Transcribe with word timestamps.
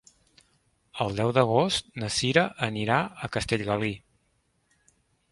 El 1.03 1.11
deu 1.17 1.33
d'agost 1.37 1.91
na 2.03 2.09
Cira 2.15 2.45
anirà 2.67 2.97
a 3.27 3.29
Castellgalí. 3.35 3.91